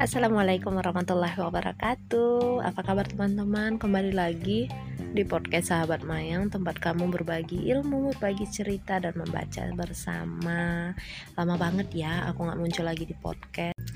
[0.00, 2.64] Assalamualaikum warahmatullahi wabarakatuh.
[2.64, 3.76] Apa kabar teman-teman?
[3.76, 4.64] Kembali lagi
[5.12, 10.96] di podcast Sahabat Mayang Tempat kamu berbagi ilmu, berbagi cerita, dan membaca bersama.
[11.36, 13.89] Lama banget ya aku gak muncul lagi di podcast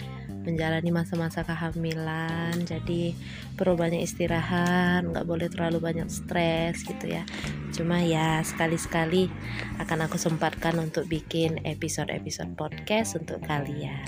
[0.44, 3.16] menjalani masa-masa kehamilan jadi
[3.56, 7.24] perlu banyak istirahat nggak boleh terlalu banyak stres gitu ya.
[7.72, 9.32] Cuma ya sekali-sekali
[9.80, 14.06] akan aku sempatkan untuk bikin episode-episode podcast untuk kalian.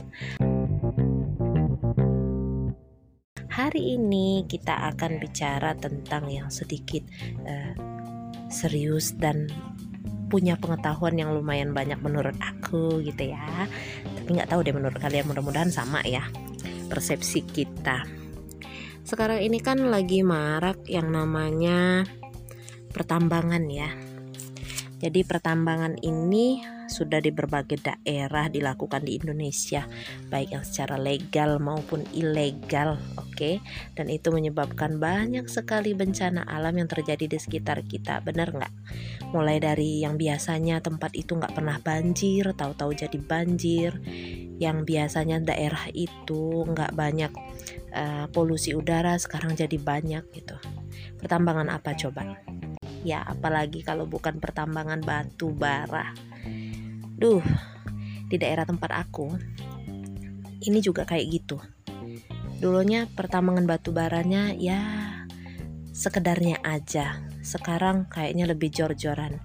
[3.48, 7.02] Hari ini kita akan bicara tentang yang sedikit
[7.48, 7.72] uh,
[8.52, 9.48] serius dan
[10.26, 13.70] punya pengetahuan yang lumayan banyak menurut aku gitu ya
[14.26, 16.26] tapi nggak tahu deh menurut kalian mudah-mudahan sama ya
[16.90, 18.02] persepsi kita.
[19.06, 22.02] Sekarang ini kan lagi marak yang namanya
[22.90, 23.86] pertambangan ya.
[24.98, 26.58] Jadi pertambangan ini
[26.96, 29.84] sudah di berbagai daerah dilakukan di Indonesia,
[30.32, 33.36] baik yang secara legal maupun ilegal, oke?
[33.36, 33.60] Okay?
[33.92, 38.72] Dan itu menyebabkan banyak sekali bencana alam yang terjadi di sekitar kita, benar nggak?
[39.36, 44.00] Mulai dari yang biasanya tempat itu nggak pernah banjir, tahu-tahu jadi banjir,
[44.56, 47.32] yang biasanya daerah itu nggak banyak
[47.92, 50.56] uh, polusi udara, sekarang jadi banyak gitu.
[51.20, 52.40] Pertambangan apa coba?
[53.04, 56.10] Ya, apalagi kalau bukan pertambangan batu bara
[57.16, 57.40] Duh,
[58.28, 59.32] di daerah tempat aku
[60.68, 61.56] ini juga kayak gitu.
[62.60, 64.80] Dulunya pertambangan batu baranya ya
[65.96, 67.24] sekedarnya aja.
[67.40, 69.40] Sekarang kayaknya lebih jor-joran.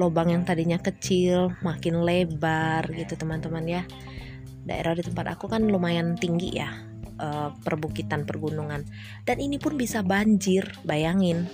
[0.00, 3.82] Lobang yang tadinya kecil makin lebar gitu teman-teman ya.
[4.64, 6.72] Daerah di tempat aku kan lumayan tinggi ya,
[7.20, 8.80] eh, perbukitan pergunungan.
[9.28, 11.44] Dan ini pun bisa banjir, bayangin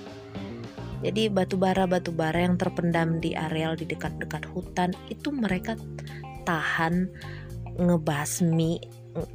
[1.00, 5.72] jadi batu bara batu bara yang terpendam di areal di dekat-dekat hutan itu mereka
[6.44, 7.08] tahan
[7.80, 8.84] ngebasmi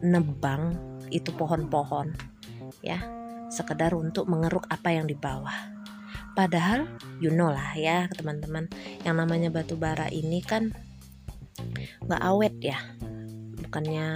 [0.06, 0.78] nebang
[1.10, 2.14] itu pohon-pohon
[2.86, 3.02] ya.
[3.50, 5.74] Sekedar untuk mengeruk apa yang di bawah.
[6.38, 6.86] Padahal
[7.18, 8.70] you know lah ya teman-teman
[9.02, 10.70] yang namanya batu bara ini kan
[12.06, 12.78] nggak awet ya.
[13.66, 14.08] Bukannya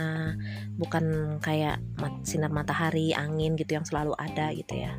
[0.78, 1.82] bukan kayak
[2.22, 4.94] sinar matahari angin gitu yang selalu ada gitu ya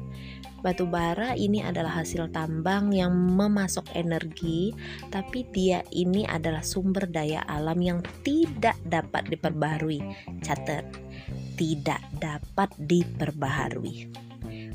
[0.61, 4.77] Batu bara ini adalah hasil tambang yang memasok energi,
[5.09, 10.05] tapi dia ini adalah sumber daya alam yang tidak dapat diperbaharui.
[10.45, 10.85] Catat,
[11.57, 14.13] tidak dapat diperbaharui.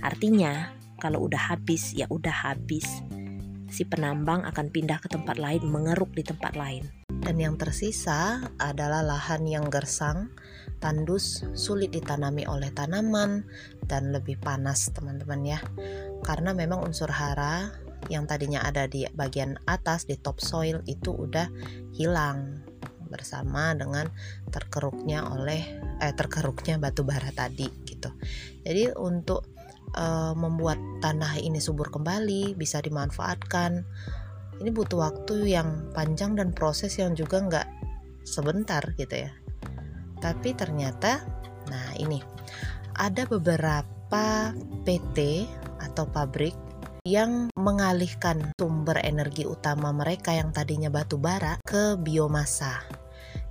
[0.01, 3.05] Artinya, kalau udah habis ya udah habis.
[3.69, 6.89] Si penambang akan pindah ke tempat lain, mengeruk di tempat lain.
[7.25, 10.33] Dan yang tersisa adalah lahan yang gersang,
[10.79, 13.45] tandus, sulit ditanami oleh tanaman,
[13.85, 15.59] dan lebih panas teman-teman ya.
[16.21, 17.71] Karena memang unsur hara
[18.09, 21.49] yang tadinya ada di bagian atas di topsoil itu udah
[21.97, 22.61] hilang
[23.09, 24.09] bersama dengan
[24.49, 25.61] terkeruknya oleh
[26.01, 28.09] eh terkeruknya batu bara tadi gitu.
[28.65, 29.45] Jadi untuk
[29.97, 33.85] uh, membuat tanah ini subur kembali bisa dimanfaatkan
[34.59, 37.67] ini butuh waktu yang panjang dan proses yang juga nggak
[38.23, 39.31] sebentar gitu ya
[40.25, 41.21] tapi ternyata,
[41.69, 42.17] nah ini
[42.97, 44.49] ada beberapa
[44.81, 45.45] PT
[45.77, 46.57] atau pabrik
[47.05, 52.81] yang mengalihkan sumber energi utama mereka yang tadinya batu bara ke biomasa.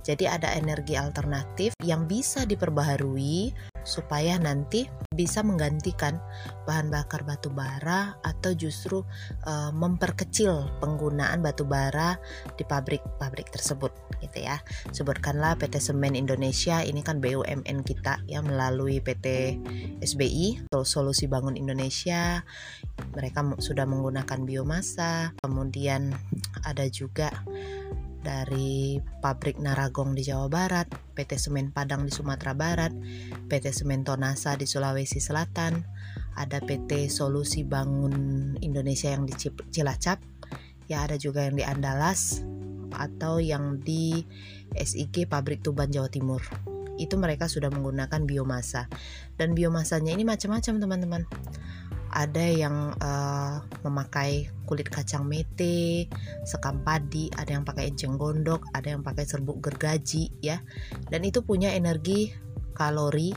[0.03, 6.19] Jadi ada energi alternatif yang bisa diperbaharui supaya nanti bisa menggantikan
[6.67, 9.05] bahan bakar batu bara atau justru
[9.47, 12.19] uh, memperkecil penggunaan batu bara
[12.59, 14.59] di pabrik-pabrik tersebut gitu ya.
[14.91, 19.57] Sebutkanlah PT Semen Indonesia ini kan BUMN kita ya melalui PT
[20.03, 22.43] SBI Solusi Bangun Indonesia
[23.15, 25.31] mereka sudah menggunakan biomasa.
[25.39, 26.11] Kemudian
[26.65, 27.31] ada juga
[28.25, 32.89] dari pabrik Naragong di Jawa Barat, PT Semen Padang di Sumatera Barat,
[33.45, 35.85] PT Semen Tonasa di Sulawesi Selatan,
[36.33, 39.37] ada PT Solusi Bangun Indonesia yang di
[39.69, 40.17] Cilacap,
[40.89, 42.41] ya ada juga yang di Andalas
[42.97, 44.25] atau yang di
[44.73, 46.41] SIG Pabrik Tuban Jawa Timur.
[46.97, 48.87] Itu mereka sudah menggunakan biomasa.
[49.35, 51.21] Dan biomasanya ini macam-macam teman-teman
[52.15, 56.07] ada yang uh, memakai kulit kacang mete,
[56.47, 60.63] sekam padi, ada yang pakai enceng gondok, ada yang pakai serbuk gergaji ya.
[61.11, 62.31] Dan itu punya energi
[62.71, 63.35] kalori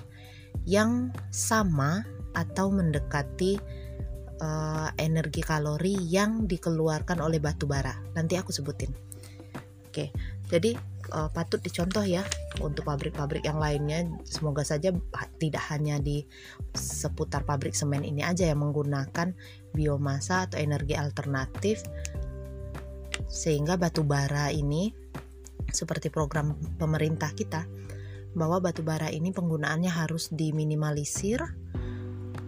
[0.62, 2.06] yang sama
[2.38, 3.58] atau mendekati
[4.38, 7.98] uh, energi kalori yang dikeluarkan oleh batu bara.
[8.14, 8.94] Nanti aku sebutin.
[9.90, 10.14] Oke,
[10.46, 10.78] jadi
[11.12, 12.24] uh, patut dicontoh ya
[12.60, 14.92] untuk pabrik-pabrik yang lainnya semoga saja
[15.38, 16.24] tidak hanya di
[16.74, 19.32] seputar pabrik semen ini aja yang menggunakan
[19.72, 21.84] biomasa atau energi alternatif
[23.28, 24.92] sehingga batu bara ini
[25.68, 27.68] seperti program pemerintah kita
[28.32, 31.42] bahwa batu bara ini penggunaannya harus diminimalisir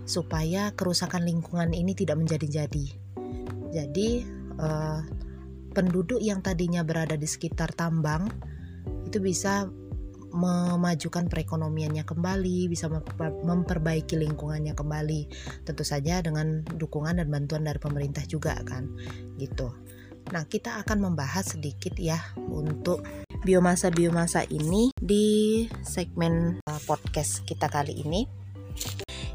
[0.04, 2.86] supaya kerusakan lingkungan ini tidak menjadi-jadi.
[3.70, 4.08] Jadi
[4.58, 5.00] eh,
[5.70, 8.30] penduduk yang tadinya berada di sekitar tambang
[9.06, 9.66] itu bisa
[10.30, 12.86] memajukan perekonomiannya kembali, bisa
[13.42, 15.20] memperbaiki lingkungannya kembali.
[15.66, 18.86] Tentu saja dengan dukungan dan bantuan dari pemerintah juga kan,
[19.42, 19.74] gitu.
[20.30, 23.02] Nah, kita akan membahas sedikit ya untuk
[23.42, 28.22] biomasa-biomasa ini di segmen uh, podcast kita kali ini.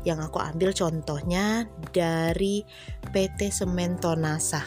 [0.07, 2.63] Yang aku ambil contohnya dari
[3.11, 4.63] PT Semen Tonasa.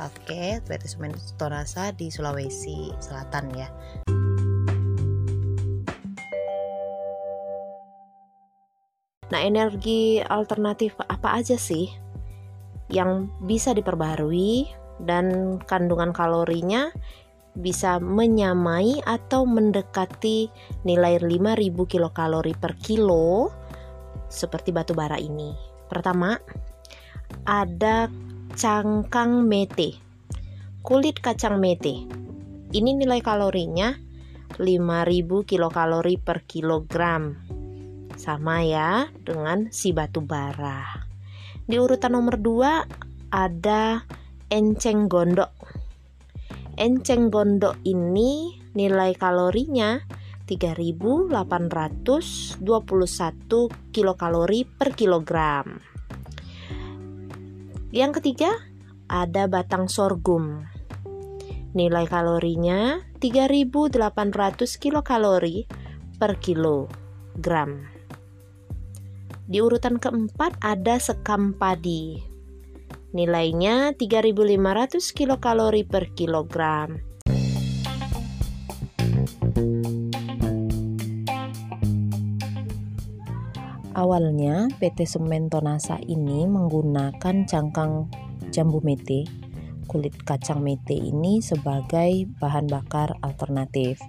[0.00, 3.68] Oke, PT Semen Tonasa di Sulawesi Selatan ya.
[9.32, 11.88] Nah, energi alternatif apa aja sih
[12.92, 14.68] yang bisa diperbarui
[15.00, 16.92] dan kandungan kalorinya
[17.56, 20.48] bisa menyamai atau mendekati
[20.88, 23.52] nilai 5000 kilokalori per kilo
[24.32, 25.52] seperti batu bara ini.
[25.88, 26.36] Pertama,
[27.44, 28.08] ada
[28.52, 29.96] cangkang mete.
[30.84, 32.04] Kulit kacang mete.
[32.72, 33.96] Ini nilai kalorinya
[34.60, 37.36] 5000 kilokalori per kilogram
[38.16, 40.84] sama ya dengan si batu bara.
[41.64, 44.04] Di urutan nomor 2 ada
[44.52, 45.52] enceng gondok.
[46.76, 49.96] Enceng gondok ini nilai kalorinya
[50.44, 52.60] 3821
[53.96, 55.91] kilokalori per kilogram.
[57.92, 58.48] Yang ketiga,
[59.04, 60.64] ada batang sorghum.
[61.76, 65.68] Nilai kalorinya 3800 kilokalori
[66.16, 67.84] per kilogram.
[69.44, 72.16] Di urutan keempat ada sekam padi.
[73.12, 77.11] Nilainya 3500 kilokalori per kilogram.
[83.92, 88.08] Awalnya PT Semen Tonasa ini menggunakan cangkang
[88.48, 89.28] jambu mete,
[89.84, 94.00] kulit kacang mete ini sebagai bahan bakar alternatif.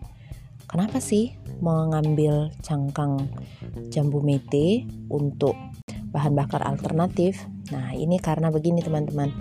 [0.71, 3.27] Kenapa sih mengambil cangkang
[3.91, 5.59] jambu mete untuk
[6.15, 7.43] bahan bakar alternatif.
[7.75, 9.35] Nah, ini karena begini teman-teman.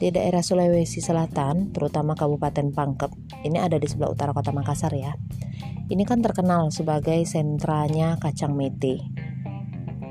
[0.00, 3.12] Di daerah Sulawesi Selatan, terutama Kabupaten Pangkep,
[3.44, 5.16] ini ada di sebelah utara kota Makassar ya.
[5.86, 9.15] Ini kan terkenal sebagai sentranya kacang mete.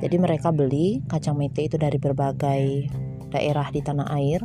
[0.03, 2.91] Jadi mereka beli kacang mete itu dari berbagai
[3.31, 4.43] daerah di tanah air,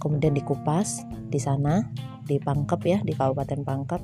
[0.00, 1.86] kemudian dikupas di sana
[2.24, 4.00] di Pangkep ya, di Kabupaten Pangkep,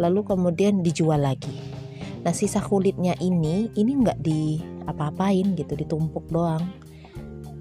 [0.00, 1.78] lalu kemudian dijual lagi
[2.28, 4.58] Nah sisa kulitnya ini ini nggak di
[4.88, 6.60] apa-apain gitu, ditumpuk doang.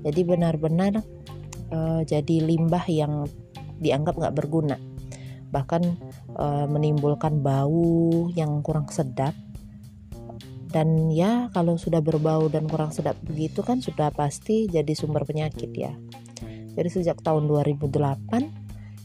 [0.04, 1.04] Jadi benar-benar
[1.74, 3.28] uh, jadi limbah yang
[3.78, 4.76] dianggap nggak berguna,
[5.56, 5.96] bahkan
[6.36, 9.32] uh, menimbulkan bau yang kurang sedap.
[10.68, 15.72] Dan ya kalau sudah berbau dan kurang sedap begitu kan sudah pasti jadi sumber penyakit
[15.72, 15.96] ya.
[16.78, 17.88] Jadi sejak tahun 2008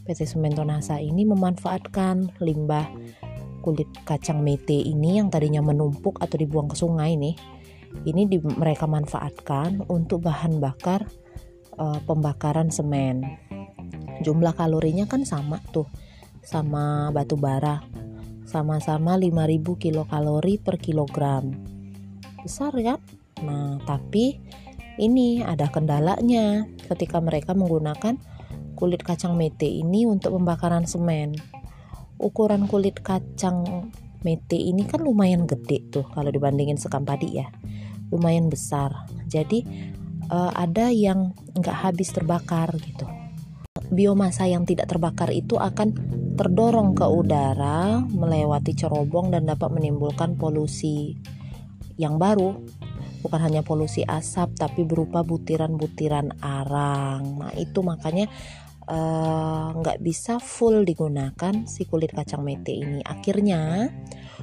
[0.03, 2.85] PT Sementonasa ini memanfaatkan limbah
[3.63, 7.39] kulit kacang mete ini yang tadinya menumpuk atau dibuang ke sungai nih.
[8.03, 11.07] Ini di, mereka manfaatkan untuk bahan bakar
[11.79, 13.23] uh, pembakaran semen.
[14.19, 15.87] Jumlah kalorinya kan sama tuh
[16.43, 17.79] sama batu bara
[18.43, 21.51] sama-sama 5000 kilokalori per kilogram.
[22.43, 22.99] Besar kan?
[23.43, 24.39] Nah tapi
[24.99, 28.19] ini ada kendalanya ketika mereka menggunakan
[28.77, 31.33] kulit kacang mete ini untuk pembakaran semen.
[32.21, 33.89] Ukuran kulit kacang
[34.21, 37.47] mete ini kan lumayan gede tuh kalau dibandingin sekam padi ya.
[38.13, 39.09] Lumayan besar.
[39.25, 39.65] Jadi
[40.29, 43.22] uh, ada yang nggak habis terbakar gitu
[43.93, 45.93] biomasa yang tidak terbakar itu akan
[46.33, 51.13] terdorong ke udara melewati cerobong dan dapat menimbulkan polusi
[51.95, 52.57] yang baru
[53.21, 58.27] bukan hanya polusi asap tapi berupa butiran-butiran arang nah itu makanya
[58.83, 62.99] Eh, nggak uh, bisa full digunakan si kulit kacang mete ini.
[62.99, 63.87] Akhirnya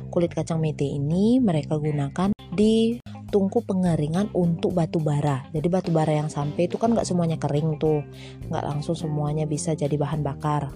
[0.08, 2.96] kulit kacang mete ini mereka gunakan di
[3.30, 5.46] tungku pengeringan untuk batu bara.
[5.54, 8.02] Jadi batu bara yang sampai itu kan nggak semuanya kering tuh,
[8.50, 10.74] nggak langsung semuanya bisa jadi bahan bakar,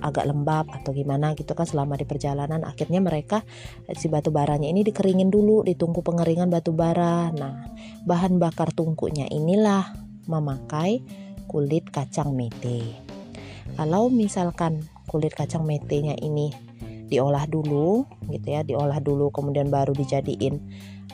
[0.00, 2.64] agak lembab atau gimana gitu kan selama di perjalanan.
[2.64, 3.44] Akhirnya mereka
[3.92, 7.30] si batu baranya ini dikeringin dulu di tungku pengeringan batu bara.
[7.30, 7.68] Nah
[8.08, 9.92] bahan bakar tungkunya inilah
[10.26, 11.04] memakai
[11.46, 12.98] kulit kacang mete.
[13.76, 16.52] Kalau misalkan kulit kacang metenya ini
[17.08, 20.60] diolah dulu gitu ya, diolah dulu kemudian baru dijadiin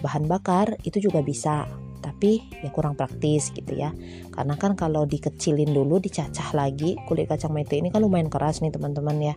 [0.04, 1.64] bahan bakar itu juga bisa.
[2.04, 3.88] Tapi ya kurang praktis gitu ya.
[4.28, 8.68] Karena kan kalau dikecilin dulu dicacah lagi kulit kacang mete ini kan lumayan keras nih
[8.68, 9.36] teman-teman ya.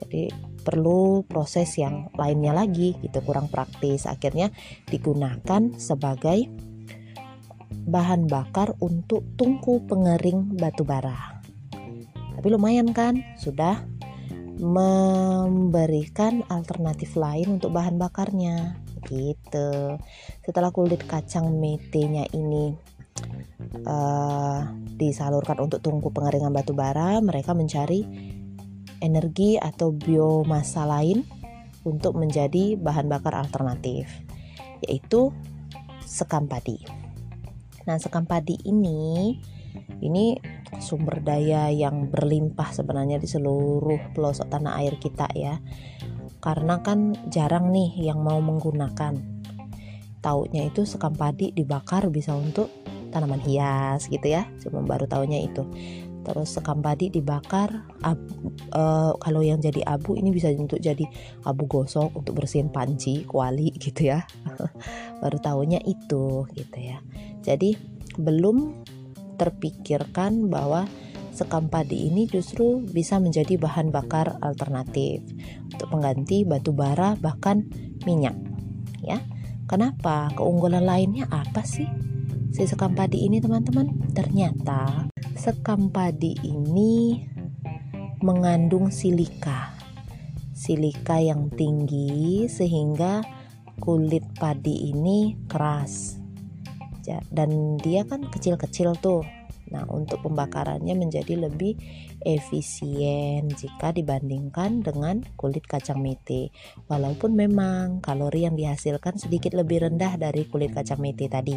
[0.00, 4.52] jadi perlu proses yang lainnya lagi gitu kurang praktis akhirnya
[4.88, 6.48] digunakan sebagai
[7.88, 11.40] bahan bakar untuk tungku pengering batu bara
[12.36, 13.84] tapi lumayan kan sudah
[14.60, 18.76] memberikan alternatif lain untuk bahan bakarnya
[19.06, 19.96] gitu
[20.44, 22.76] setelah kulit kacang metenya ini
[23.86, 24.64] uh,
[24.96, 28.04] disalurkan untuk tungku pengeringan batu bara mereka mencari
[29.00, 31.24] energi atau biomasa lain
[31.82, 34.06] untuk menjadi bahan bakar alternatif,
[34.84, 35.32] yaitu
[36.04, 36.76] sekam padi.
[37.88, 39.32] Nah, sekam padi ini
[40.04, 40.36] ini
[40.80, 45.56] sumber daya yang berlimpah sebenarnya di seluruh pelosok tanah air kita ya.
[46.40, 49.16] Karena kan jarang nih yang mau menggunakan.
[50.20, 52.68] Taunya itu sekam padi dibakar bisa untuk
[53.08, 54.48] tanaman hias gitu ya.
[54.60, 55.64] Cuma baru taunya itu
[56.20, 61.04] terus sekam padi dibakar abu, uh, kalau yang jadi abu ini bisa untuk jadi
[61.48, 64.20] abu gosok untuk bersihin panci kuali gitu ya
[65.24, 67.00] baru tahunya itu gitu ya
[67.40, 67.74] jadi
[68.20, 68.84] belum
[69.40, 70.84] terpikirkan bahwa
[71.30, 75.22] sekam padi ini justru bisa menjadi bahan bakar alternatif
[75.70, 77.66] untuk pengganti batu bara bahkan
[78.04, 78.34] minyak
[79.00, 79.22] ya
[79.70, 81.86] kenapa keunggulan lainnya apa sih
[82.50, 85.08] si sekam padi ini teman-teman ternyata
[85.40, 87.24] sekam padi ini
[88.20, 89.72] mengandung silika.
[90.52, 93.24] Silika yang tinggi sehingga
[93.80, 96.20] kulit padi ini keras.
[97.32, 99.24] Dan dia kan kecil-kecil tuh.
[99.70, 101.78] Nah, untuk pembakarannya menjadi lebih
[102.26, 106.50] efisien jika dibandingkan dengan kulit kacang mete.
[106.90, 111.54] Walaupun memang kalori yang dihasilkan sedikit lebih rendah dari kulit kacang mete tadi.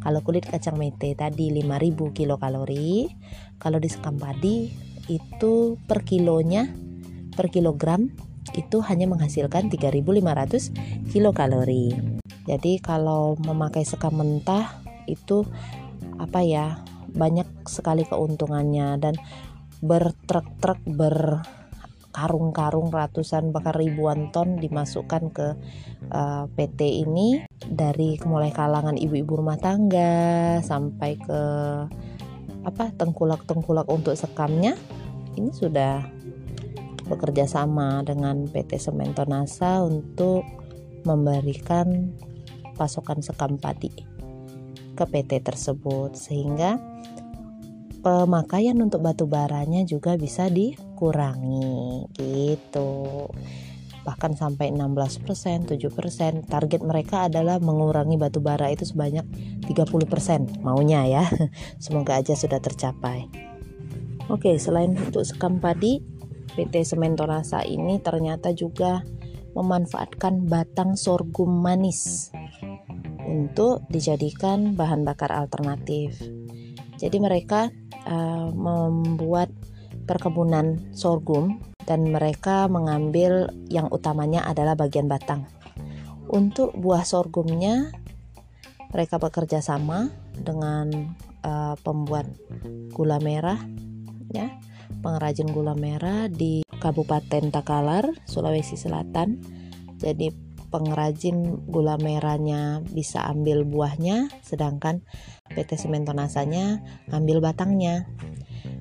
[0.00, 3.12] Kalau kulit kacang mete tadi 5000 kilokalori,
[3.60, 4.72] kalau di sekam padi
[5.10, 6.66] itu per kilonya
[7.32, 8.12] per kilogram
[8.52, 11.94] itu hanya menghasilkan 3500 kilokalori.
[12.44, 15.46] Jadi kalau memakai sekam mentah itu
[16.18, 16.82] apa ya
[17.12, 19.14] banyak sekali keuntungannya dan
[19.82, 25.56] bertruk-truk berkarung-karung ratusan bahkan ribuan ton dimasukkan ke
[26.12, 27.40] uh, eh, PT ini.
[27.62, 31.42] Dari mulai kalangan ibu-ibu rumah tangga sampai ke
[32.62, 34.78] apa tengkulak-tengkulak untuk sekamnya
[35.34, 36.06] ini sudah
[37.10, 40.46] bekerja sama dengan PT Sementonasa untuk
[41.02, 42.14] memberikan
[42.78, 44.11] pasokan sekam padi
[44.92, 46.80] ke PT tersebut sehingga
[48.02, 53.30] pemakaian untuk batu baranya juga bisa dikurangi gitu
[54.02, 56.50] bahkan sampai 16%, 7%.
[56.50, 59.22] Target mereka adalah mengurangi batu bara itu sebanyak
[59.62, 61.24] 30% maunya ya.
[61.84, 63.30] Semoga aja sudah tercapai.
[64.26, 66.02] Oke, selain untuk sekam padi,
[66.58, 69.02] PT Sementorasa ini ternyata juga
[69.54, 72.32] memanfaatkan batang sorghum manis
[73.32, 76.20] untuk dijadikan bahan bakar alternatif.
[77.00, 77.72] Jadi mereka
[78.04, 79.48] uh, membuat
[80.04, 81.56] perkebunan sorghum
[81.88, 85.48] dan mereka mengambil yang utamanya adalah bagian batang.
[86.28, 87.90] Untuk buah sorghumnya
[88.92, 92.28] mereka bekerja sama dengan uh, pembuat
[92.92, 93.58] gula merah
[94.28, 94.52] ya,
[95.00, 99.40] pengrajin gula merah di Kabupaten Takalar, Sulawesi Selatan.
[100.02, 105.04] Jadi pengrajin gula merahnya bisa ambil buahnya sedangkan
[105.52, 106.80] PT Sementonasanya
[107.12, 108.08] ambil batangnya.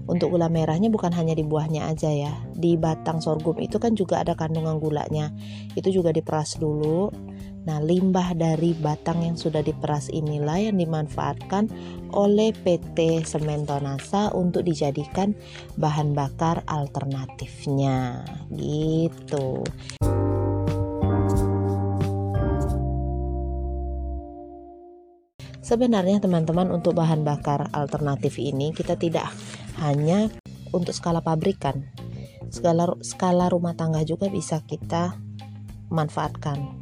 [0.08, 2.34] Untuk gula merahnya bukan hanya di buahnya aja ya.
[2.56, 5.30] Di batang sorghum itu kan juga ada kandungan gulanya.
[5.76, 7.12] Itu juga diperas dulu.
[7.62, 11.70] Nah, limbah dari batang yang sudah diperas inilah yang dimanfaatkan
[12.10, 15.38] oleh PT Sementonasa untuk dijadikan
[15.78, 18.26] bahan bakar alternatifnya.
[18.50, 19.62] Gitu.
[25.72, 29.32] Sebenarnya teman-teman untuk bahan bakar alternatif ini kita tidak
[29.80, 30.28] hanya
[30.76, 31.88] untuk skala pabrikan.
[32.52, 35.16] Skala skala rumah tangga juga bisa kita
[35.88, 36.76] manfaatkan.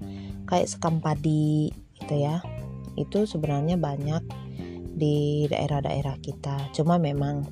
[0.50, 1.69] Kayak sekam padi
[2.01, 2.41] gitu ya.
[2.98, 4.25] Itu sebenarnya banyak
[4.98, 6.74] di daerah-daerah kita.
[6.74, 7.46] Cuma memang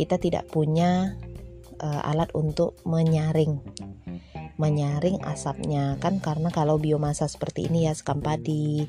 [0.00, 1.12] kita tidak punya
[1.76, 3.60] uh, alat untuk menyaring
[4.60, 8.84] menyaring asapnya kan karena kalau biomasa seperti ini ya sekam padi,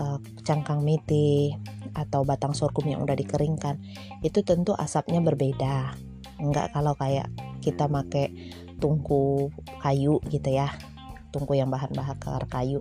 [0.00, 1.60] uh, cangkang mete
[1.92, 3.76] atau batang sorghum yang udah dikeringkan
[4.24, 5.92] itu tentu asapnya berbeda.
[6.40, 7.28] Enggak kalau kayak
[7.60, 8.32] kita pakai
[8.80, 9.52] tungku
[9.84, 10.72] kayu gitu ya,
[11.36, 12.80] tungku yang bahan bakar kayu,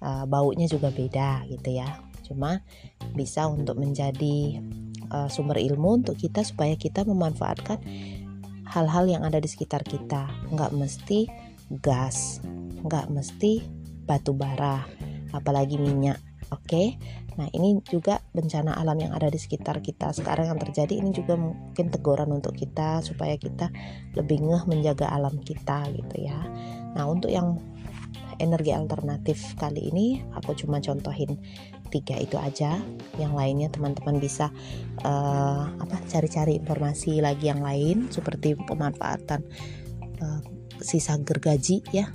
[0.00, 2.00] uh, baunya juga beda gitu ya.
[2.24, 2.64] Cuma
[3.12, 4.64] bisa untuk menjadi
[5.12, 7.76] uh, sumber ilmu untuk kita supaya kita memanfaatkan
[8.68, 12.40] hal-hal yang ada di sekitar kita nggak mesti gas
[12.84, 13.64] nggak mesti
[14.08, 14.84] batu bara
[15.36, 16.16] apalagi minyak
[16.48, 16.96] oke okay?
[17.38, 21.38] Nah, ini juga bencana alam yang ada di sekitar kita sekarang yang terjadi ini juga
[21.38, 23.70] mungkin teguran untuk kita supaya kita
[24.18, 26.34] lebih ngeh menjaga alam kita gitu ya.
[26.98, 27.62] Nah, untuk yang
[28.42, 31.38] energi alternatif kali ini aku cuma contohin
[31.94, 32.82] tiga itu aja.
[33.22, 34.50] Yang lainnya teman-teman bisa
[35.06, 39.46] uh, apa cari-cari informasi lagi yang lain seperti pemanfaatan
[40.26, 40.42] uh,
[40.80, 42.10] sisa gergaji ya,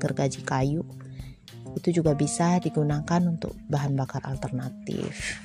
[0.00, 0.82] gergaji kayu.
[1.72, 5.40] Itu juga bisa digunakan untuk bahan bakar alternatif.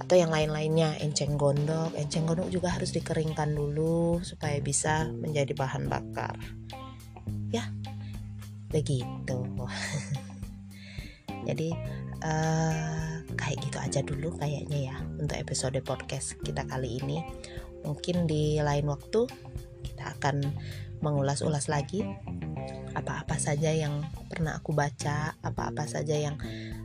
[0.00, 1.92] Atau yang lain-lainnya enceng gondok.
[1.94, 6.34] Enceng gondok juga harus dikeringkan dulu supaya bisa menjadi bahan bakar.
[7.52, 7.68] Ya
[8.72, 9.44] begitu.
[11.48, 11.68] Jadi
[12.24, 17.20] uh, kayak gitu aja dulu kayaknya ya untuk episode podcast kita kali ini.
[17.84, 19.26] Mungkin di lain waktu
[19.84, 20.54] kita akan
[21.02, 22.06] mengulas-ulas lagi
[22.94, 26.38] apa-apa saja yang pernah aku baca, apa-apa saja yang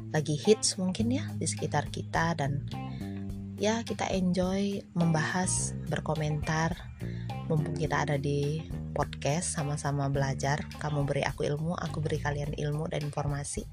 [0.09, 2.65] lagi hits mungkin ya di sekitar kita dan
[3.61, 6.73] ya kita enjoy membahas, berkomentar
[7.47, 8.59] mumpung kita ada di
[8.91, 10.67] podcast sama-sama belajar.
[10.79, 13.63] Kamu beri aku ilmu, aku beri kalian ilmu dan informasi.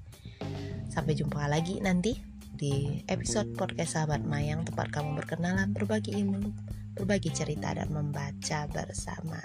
[0.87, 2.15] Sampai jumpa lagi nanti
[2.55, 6.55] di episode podcast Sahabat Mayang tempat kamu berkenalan, berbagi ilmu,
[6.95, 9.43] berbagi cerita dan membaca bersama.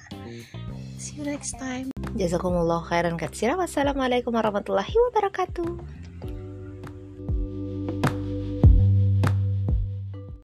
[1.02, 1.90] See you next time.
[2.16, 3.58] Jazakumullah khairan katsira.
[3.58, 5.68] Wassalamualaikum warahmatullahi wabarakatuh.